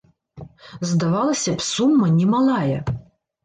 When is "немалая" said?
2.19-2.79